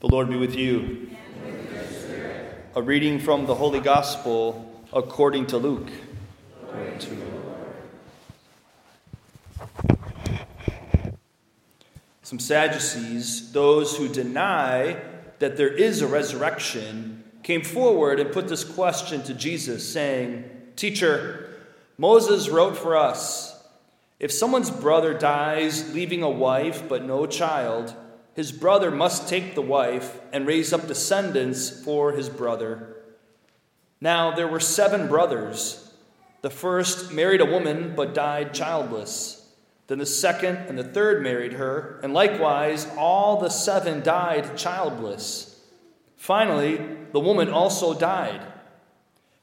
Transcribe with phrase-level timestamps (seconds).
[0.00, 1.10] The Lord be with you.
[2.74, 5.90] A reading from the Holy Gospel according to Luke.
[12.22, 14.96] Some Sadducees, those who deny
[15.38, 20.44] that there is a resurrection, came forward and put this question to Jesus, saying,
[20.76, 21.50] Teacher,
[21.98, 23.62] Moses wrote for us
[24.18, 27.94] if someone's brother dies, leaving a wife but no child,
[28.40, 32.96] his brother must take the wife and raise up descendants for his brother.
[34.00, 35.92] Now there were seven brothers.
[36.40, 39.46] The first married a woman but died childless.
[39.88, 45.62] Then the second and the third married her, and likewise all the seven died childless.
[46.16, 46.80] Finally,
[47.12, 48.40] the woman also died.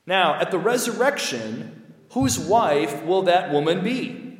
[0.07, 4.39] Now, at the resurrection, whose wife will that woman be?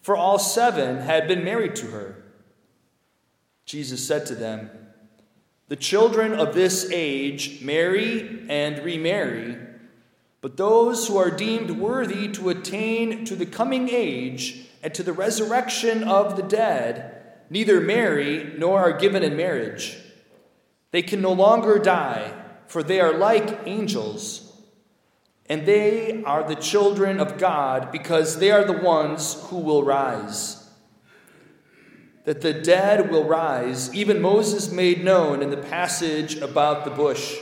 [0.00, 2.19] For all seven had been married to her.
[3.70, 4.68] Jesus said to them,
[5.68, 9.56] The children of this age marry and remarry,
[10.40, 15.12] but those who are deemed worthy to attain to the coming age and to the
[15.12, 19.96] resurrection of the dead neither marry nor are given in marriage.
[20.90, 22.32] They can no longer die,
[22.66, 24.52] for they are like angels.
[25.46, 30.60] And they are the children of God because they are the ones who will rise
[32.30, 37.40] that the dead will rise, even Moses made known in the passage about the bush,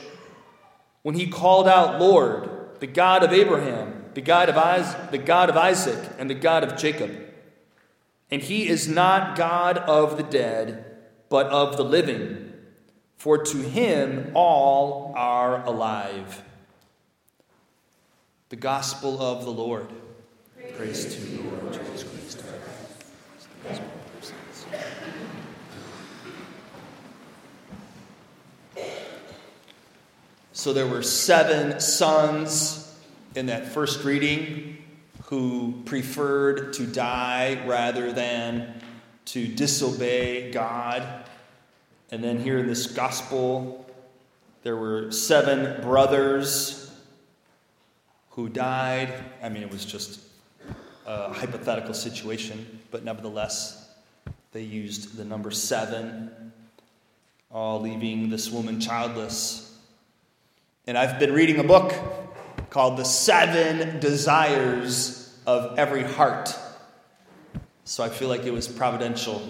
[1.03, 2.49] when he called out, Lord,
[2.81, 6.65] the God of Abraham, the God of Isaac, the God of Isaac, and the God
[6.65, 7.15] of Jacob.
[8.31, 10.87] And he is not God of the dead,
[11.29, 12.55] but of the living,
[13.19, 16.43] for to him all are alive.
[18.49, 19.89] The gospel of the Lord.
[20.57, 22.19] Praise, Praise to you, Lord Jesus Christ.
[30.59, 32.93] So there were seven sons
[33.37, 34.79] in that first reading
[35.27, 38.83] who preferred to die rather than
[39.27, 41.07] to disobey God.
[42.11, 43.87] And then here in this gospel,
[44.65, 46.93] there were seven brothers
[48.31, 49.15] who died.
[49.41, 50.21] I mean, it was just
[51.07, 53.91] a hypothetical situation, but nevertheless,
[54.51, 56.53] they used the number seven,
[57.49, 59.68] all leaving this woman childless.
[60.89, 61.93] And I've been reading a book
[62.71, 66.57] called The Seven Desires of Every Heart.
[67.85, 69.43] So I feel like it was providential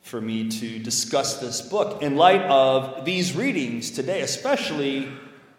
[0.00, 5.12] for me to discuss this book in light of these readings today, especially,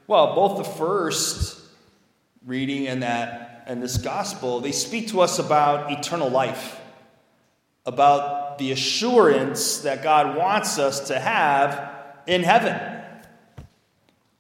[0.06, 1.62] well, both the first
[2.46, 6.78] reading and that and this gospel, they speak to us about eternal life,
[7.86, 11.90] about the assurance that God wants us to have
[12.28, 12.95] in heaven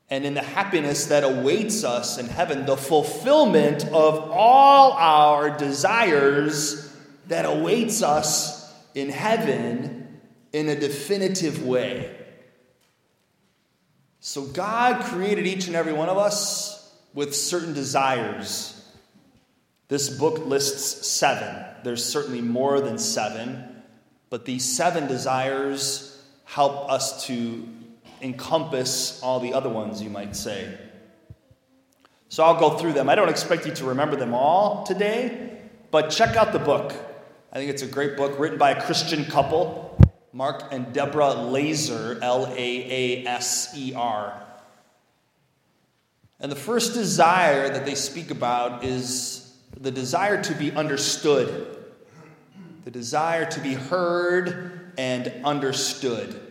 [0.10, 6.94] and in the happiness that awaits us in heaven, the fulfillment of all our desires
[7.28, 10.20] that awaits us in heaven
[10.54, 12.16] in a definitive way.
[14.20, 18.72] So, God created each and every one of us with certain desires.
[19.88, 21.64] This book lists seven.
[21.84, 23.64] There's certainly more than seven,
[24.30, 27.68] but these seven desires help us to
[28.22, 30.78] encompass all the other ones, you might say.
[32.30, 33.09] So I'll go through them.
[33.09, 35.59] I don't expect you to remember them all today,
[35.92, 36.94] but check out the book.
[37.52, 39.98] I think it's a great book written by a Christian couple,
[40.34, 44.42] Mark and Deborah Laaser, L A A S E R.
[46.40, 51.78] And the first desire that they speak about is the desire to be understood,
[52.84, 56.44] the desire to be heard and understood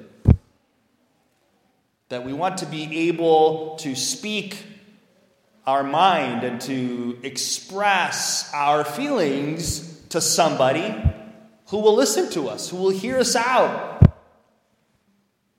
[2.09, 4.63] that we want to be able to speak
[5.67, 10.95] our mind and to express our feelings to somebody
[11.69, 14.13] who will listen to us, who will hear us out,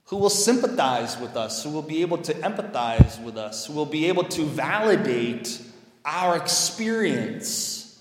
[0.05, 3.87] who will sympathize with us, who will be able to empathize with us, who will
[3.87, 5.59] be able to validate
[6.05, 7.99] our experience.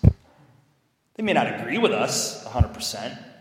[1.14, 3.33] They may not agree with us 100%.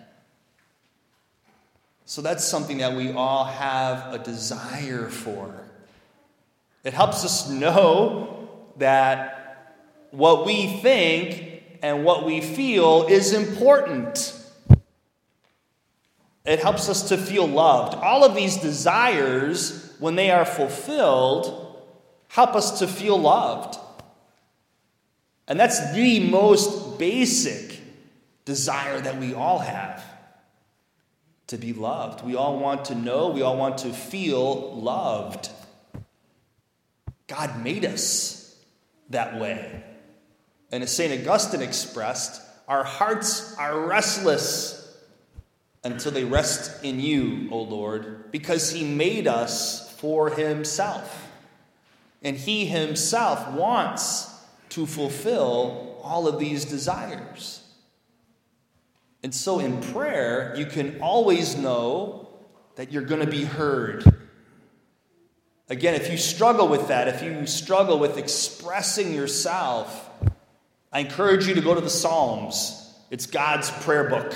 [2.14, 5.52] So that's something that we all have a desire for.
[6.84, 9.82] It helps us know that
[10.12, 14.40] what we think and what we feel is important.
[16.46, 17.96] It helps us to feel loved.
[17.96, 21.82] All of these desires, when they are fulfilled,
[22.28, 23.80] help us to feel loved.
[25.48, 27.82] And that's the most basic
[28.46, 30.13] desire that we all have
[31.54, 32.26] to be loved.
[32.26, 35.50] We all want to know, we all want to feel loved.
[37.28, 38.56] God made us
[39.12, 39.84] that way.
[40.72, 41.22] And as St.
[41.22, 44.80] Augustine expressed, our hearts are restless
[45.84, 51.30] until they rest in you, O Lord, because He made us for Himself.
[52.24, 54.34] And He Himself wants
[54.70, 57.63] to fulfill all of these desires.
[59.24, 62.28] And so in prayer, you can always know
[62.76, 64.04] that you're going to be heard.
[65.70, 70.10] Again, if you struggle with that, if you struggle with expressing yourself,
[70.92, 72.94] I encourage you to go to the Psalms.
[73.10, 74.36] It's God's prayer book.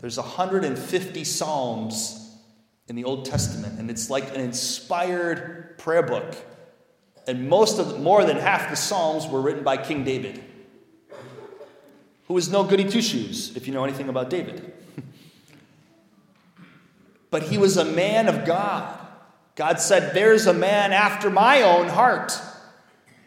[0.00, 2.18] There's 150 Psalms
[2.88, 6.36] in the Old Testament, and it's like an inspired prayer book.
[7.26, 10.42] And most of the, more than half the Psalms were written by King David,
[12.32, 14.72] who was no goody two shoes, if you know anything about David.
[17.30, 18.98] but he was a man of God.
[19.54, 22.32] God said, There's a man after my own heart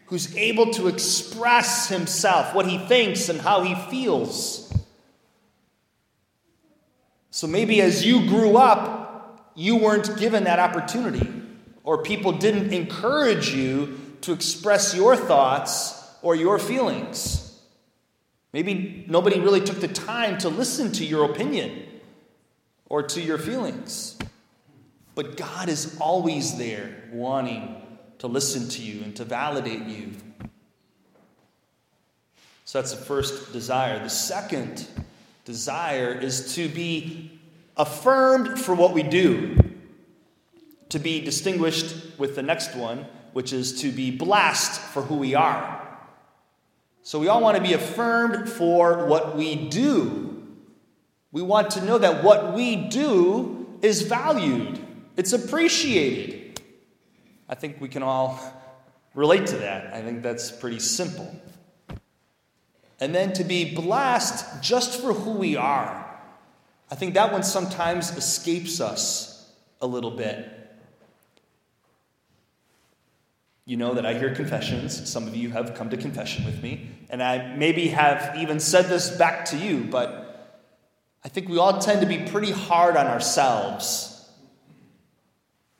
[0.07, 4.75] who's able to express himself, what he thinks and how he feels.
[7.29, 11.31] So maybe as you grew up, you weren't given that opportunity,
[11.83, 15.93] or people didn't encourage you to express your thoughts
[16.23, 17.44] or your feelings.
[18.55, 21.87] Maybe nobody really took the time to listen to your opinion
[22.85, 24.17] or to your feelings.
[25.13, 27.85] But God is always there wanting
[28.19, 30.11] to listen to you and to validate you.
[32.63, 34.01] So that's the first desire.
[34.01, 34.87] The second
[35.43, 37.37] desire is to be
[37.75, 39.57] affirmed for what we do,
[40.87, 45.35] to be distinguished with the next one, which is to be blessed for who we
[45.35, 45.84] are.
[47.05, 50.45] So we all want to be affirmed for what we do.
[51.31, 54.79] We want to know that what we do is valued,
[55.15, 56.59] it's appreciated.
[57.47, 58.37] I think we can all
[59.15, 59.93] relate to that.
[59.93, 61.33] I think that's pretty simple
[62.99, 66.03] and then to be blessed just for who we are.
[66.89, 70.64] I think that one sometimes escapes us a little bit.
[73.65, 75.09] You know that I hear confessions.
[75.09, 78.85] Some of you have come to confession with me, and I maybe have even said
[78.85, 80.59] this back to you, but
[81.23, 84.29] I think we all tend to be pretty hard on ourselves,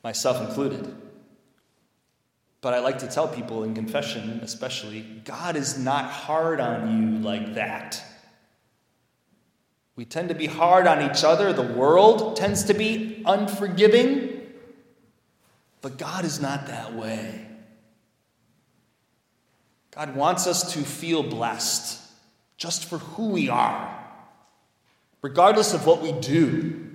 [0.02, 0.92] myself included.
[2.60, 7.20] But I like to tell people in confession, especially, God is not hard on you
[7.20, 8.02] like that.
[9.94, 11.52] We tend to be hard on each other.
[11.52, 14.42] The world tends to be unforgiving.
[15.80, 17.46] But God is not that way.
[19.96, 21.98] God wants us to feel blessed
[22.58, 23.98] just for who we are,
[25.22, 26.90] regardless of what we do.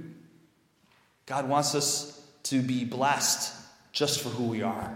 [1.25, 3.56] God wants us to be blessed
[3.92, 4.95] just for who we are.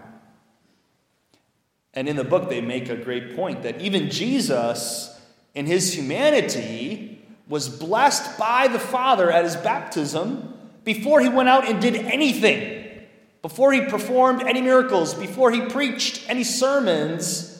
[1.96, 5.20] And in the book, they make a great point that even Jesus,
[5.56, 10.54] in his humanity, was blessed by the Father at his baptism
[10.84, 13.02] before he went out and did anything,
[13.42, 17.55] before he performed any miracles, before he preached any sermons.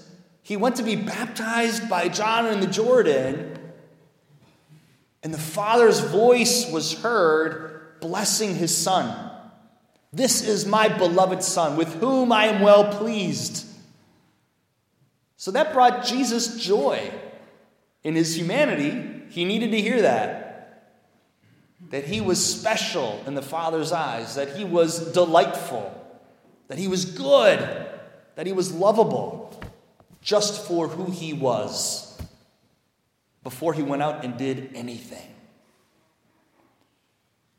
[0.46, 3.58] He went to be baptized by John in the Jordan,
[5.24, 9.32] and the Father's voice was heard blessing his Son.
[10.14, 13.66] This is my beloved Son, with whom I am well pleased.
[15.36, 17.12] So that brought Jesus joy.
[18.04, 20.94] In his humanity, he needed to hear that.
[21.90, 25.92] That he was special in the Father's eyes, that he was delightful,
[26.68, 27.88] that he was good,
[28.36, 29.55] that he was lovable,
[30.26, 32.20] just for who he was
[33.44, 35.32] before he went out and did anything.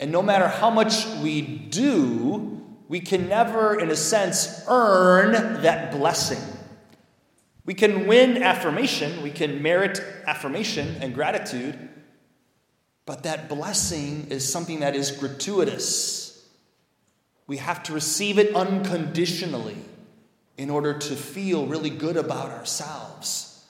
[0.01, 5.93] And no matter how much we do, we can never, in a sense, earn that
[5.93, 6.43] blessing.
[7.65, 11.89] We can win affirmation, we can merit affirmation and gratitude,
[13.07, 16.45] but that blessing is something that is gratuitous.
[17.47, 19.77] We have to receive it unconditionally
[20.57, 23.65] in order to feel really good about ourselves.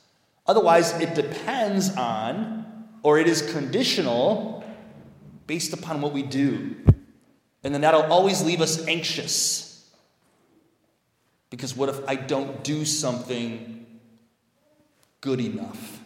[0.46, 4.64] Otherwise, it depends on, or it is conditional
[5.46, 6.76] based upon what we do.
[7.64, 9.90] And then that'll always leave us anxious.
[11.50, 13.86] Because what if I don't do something
[15.20, 16.00] good enough?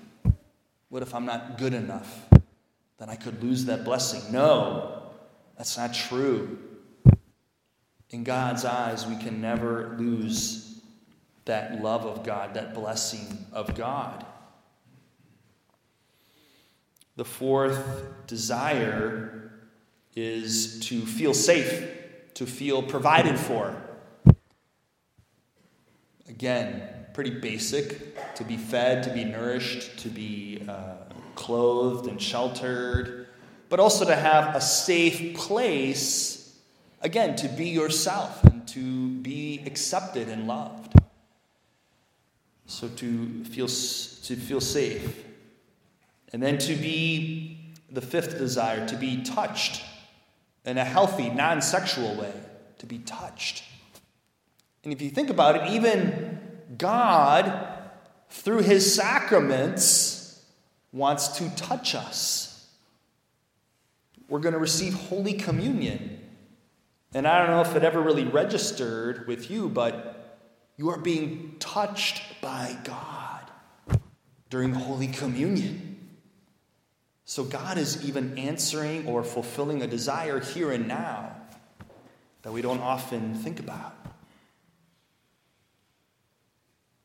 [0.88, 2.28] What if I'm not good enough?
[2.98, 4.32] Then I could lose that blessing.
[4.32, 5.02] No,
[5.56, 6.58] that's not true.
[8.10, 10.69] In God's eyes, we can never lose
[11.44, 14.24] that love of God, that blessing of God.
[17.16, 19.52] The fourth desire
[20.14, 21.88] is to feel safe,
[22.34, 23.76] to feel provided for.
[26.28, 26.82] Again,
[27.12, 30.94] pretty basic to be fed, to be nourished, to be uh,
[31.34, 33.28] clothed and sheltered,
[33.68, 36.58] but also to have a safe place,
[37.02, 40.89] again, to be yourself and to be accepted and loved.
[42.70, 45.24] So to feel, to feel safe.
[46.32, 47.58] And then to be
[47.90, 49.82] the fifth desire, to be touched
[50.64, 52.32] in a healthy, non sexual way,
[52.78, 53.64] to be touched.
[54.84, 56.38] And if you think about it, even
[56.78, 57.68] God,
[58.30, 60.40] through his sacraments,
[60.92, 62.68] wants to touch us.
[64.28, 66.20] We're going to receive Holy Communion.
[67.14, 70.19] And I don't know if it ever really registered with you, but
[70.80, 74.00] you are being touched by God
[74.48, 76.08] during Holy Communion.
[77.26, 81.36] So God is even answering or fulfilling a desire here and now
[82.40, 83.94] that we don't often think about.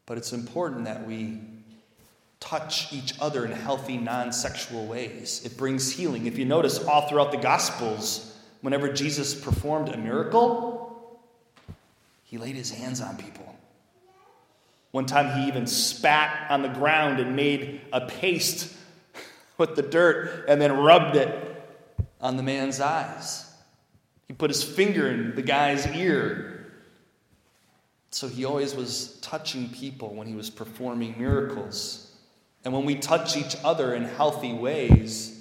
[0.05, 1.41] But it's important that we
[2.39, 5.41] touch each other in healthy, non sexual ways.
[5.43, 6.27] It brings healing.
[6.27, 11.19] If you notice, all throughout the Gospels, whenever Jesus performed a miracle,
[12.23, 13.54] he laid his hands on people.
[14.95, 18.73] One time he even spat on the ground and made a paste
[19.57, 21.67] with the dirt and then rubbed it
[22.21, 23.45] on the man's eyes.
[24.29, 26.71] He put his finger in the guy's ear
[28.09, 32.15] so he always was touching people when he was performing miracles.
[32.63, 35.37] And when we touch each other in healthy ways,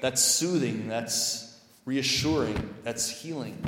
[0.00, 3.58] that's soothing, that's reassuring, that's healing.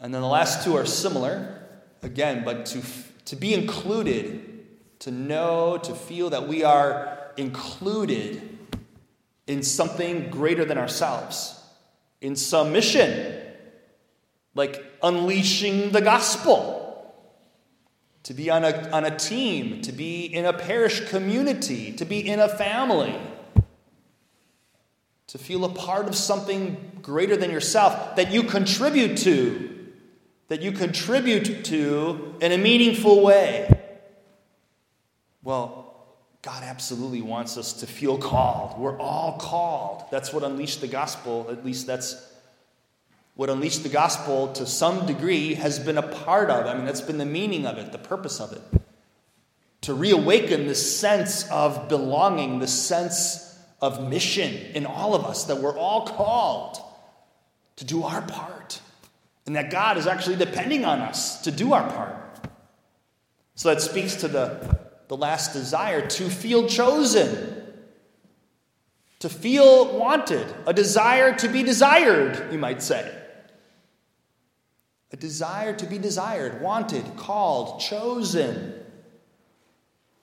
[0.00, 1.65] And then the last two are similar,
[2.02, 2.82] again, but to,
[3.26, 4.66] to be included,
[5.00, 8.56] to know, to feel that we are included
[9.46, 11.62] in something greater than ourselves,
[12.20, 13.34] in some mission,
[14.54, 16.82] like unleashing the gospel,
[18.24, 22.26] to be on a, on a team, to be in a parish community, to be
[22.26, 23.14] in a family,
[25.28, 29.75] to feel a part of something greater than yourself that you contribute to,
[30.48, 33.68] that you contribute to in a meaningful way.
[35.42, 35.94] Well,
[36.42, 38.78] God absolutely wants us to feel called.
[38.78, 40.04] We're all called.
[40.10, 42.32] That's what unleashed the gospel, at least that's
[43.36, 46.66] what unleashed the Gospel, to some degree, has been a part of.
[46.66, 48.62] I mean, that's been the meaning of it, the purpose of it.
[49.82, 55.58] To reawaken the sense of belonging, the sense of mission in all of us, that
[55.58, 56.78] we're all called
[57.76, 58.80] to do our part,
[59.46, 62.48] and that God is actually depending on us to do our part.
[63.54, 67.64] So that speaks to the, the last desire to feel chosen,
[69.20, 73.12] to feel wanted, a desire to be desired, you might say
[75.12, 78.74] a desire to be desired, wanted, called, chosen.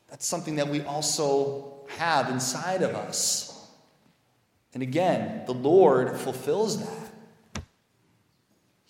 [0.10, 3.50] That's something that we also have inside of us.
[4.74, 7.13] And again, the Lord fulfills that.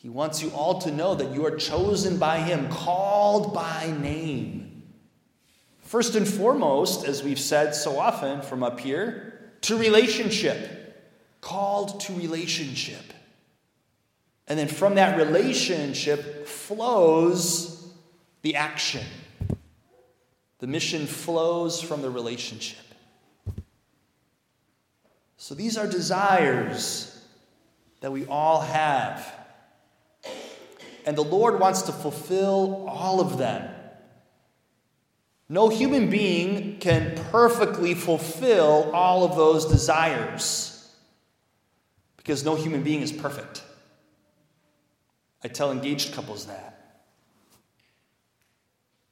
[0.03, 4.83] He wants you all to know that you are chosen by Him, called by name.
[5.79, 11.07] First and foremost, as we've said so often from up here, to relationship.
[11.39, 13.13] Called to relationship.
[14.45, 17.87] And then from that relationship flows
[18.41, 19.05] the action.
[20.59, 22.83] The mission flows from the relationship.
[25.37, 27.25] So these are desires
[28.01, 29.42] that we all have.
[31.05, 33.69] And the Lord wants to fulfill all of them.
[35.49, 40.91] No human being can perfectly fulfill all of those desires
[42.17, 43.63] because no human being is perfect.
[45.43, 47.03] I tell engaged couples that.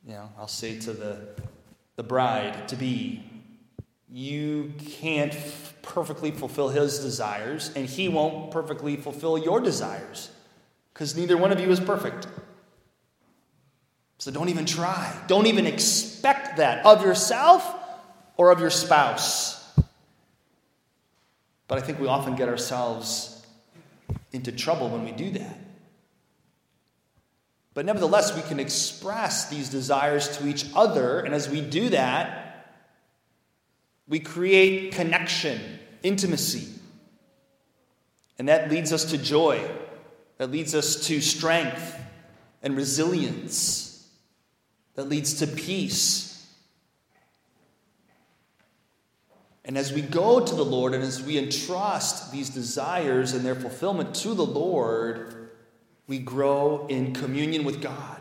[0.07, 1.19] You know, I'll say to the,
[1.97, 3.23] the bride to be,
[4.09, 10.31] you can't f- perfectly fulfill his desires, and he won't perfectly fulfill your desires
[10.93, 12.27] because neither one of you is perfect.
[14.17, 15.15] So don't even try.
[15.27, 17.75] Don't even expect that of yourself
[18.37, 19.57] or of your spouse.
[21.67, 23.45] But I think we often get ourselves
[24.31, 25.57] into trouble when we do that.
[27.73, 32.67] But nevertheless, we can express these desires to each other, and as we do that,
[34.07, 36.67] we create connection, intimacy.
[38.37, 39.65] And that leads us to joy,
[40.41, 41.99] that leads us to strength
[42.63, 44.09] and resilience,
[44.95, 46.47] that leads to peace.
[49.63, 53.53] And as we go to the Lord and as we entrust these desires and their
[53.53, 55.51] fulfillment to the Lord,
[56.07, 58.19] we grow in communion with God.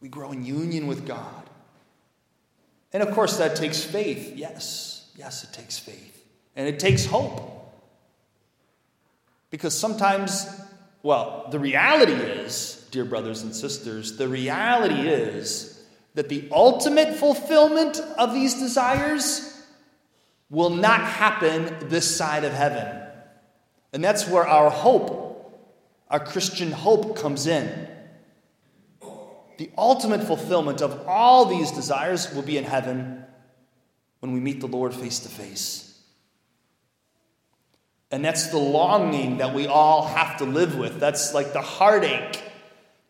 [0.00, 1.50] We grow in union with God.
[2.92, 4.36] And of course, that takes faith.
[4.36, 6.24] Yes, yes, it takes faith.
[6.54, 7.74] And it takes hope.
[9.50, 10.46] Because sometimes,
[11.04, 15.84] well, the reality is, dear brothers and sisters, the reality is
[16.14, 19.62] that the ultimate fulfillment of these desires
[20.48, 23.06] will not happen this side of heaven.
[23.92, 25.62] And that's where our hope,
[26.08, 27.86] our Christian hope, comes in.
[29.58, 33.24] The ultimate fulfillment of all these desires will be in heaven
[34.20, 35.83] when we meet the Lord face to face.
[38.10, 41.00] And that's the longing that we all have to live with.
[41.00, 42.42] That's like the heartache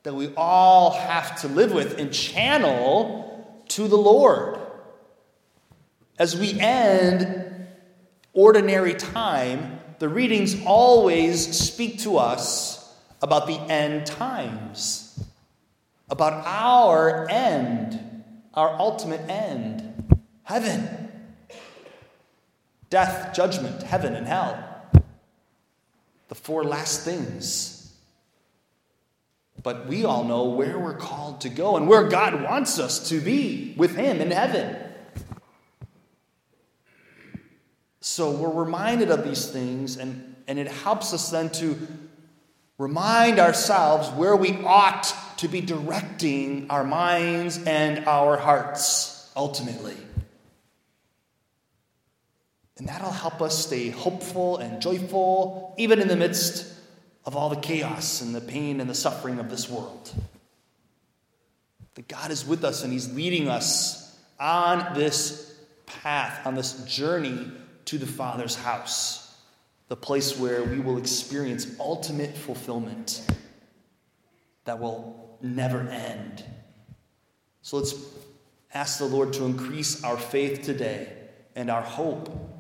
[0.05, 4.59] that we all have to live with and channel to the Lord.
[6.19, 7.67] As we end
[8.33, 15.25] ordinary time, the readings always speak to us about the end times,
[16.11, 18.23] about our end,
[18.53, 19.91] our ultimate end
[20.43, 21.11] heaven,
[22.91, 24.74] death, judgment, heaven, and hell.
[26.29, 27.93] The four last things.
[29.63, 33.21] But we all know where we're called to go and where God wants us to
[33.21, 34.77] be with Him in heaven.
[38.01, 41.79] So we're reminded of these things, and, and it helps us then to
[42.77, 49.97] remind ourselves where we ought to be directing our minds and our hearts ultimately.
[52.77, 56.73] And that'll help us stay hopeful and joyful, even in the midst
[57.25, 60.13] of all the chaos and the pain and the suffering of this world.
[61.95, 65.55] That God is with us and He's leading us on this
[65.87, 67.53] path, on this journey
[67.85, 69.37] to the Father's house,
[69.89, 73.25] the place where we will experience ultimate fulfillment
[74.65, 76.43] that will never end.
[77.63, 77.95] So let's
[78.73, 81.13] ask the Lord to increase our faith today
[81.55, 82.54] and our hope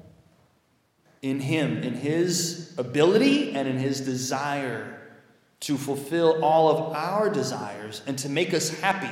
[1.25, 5.01] in Him, in His ability and in His desire
[5.61, 9.11] to fulfill all of our desires and to make us happy.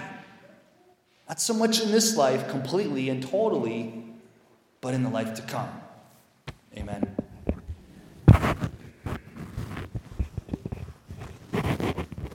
[1.26, 4.04] Not so much in this life completely and totally,
[4.82, 5.70] but in the life to come.
[6.76, 7.21] Amen.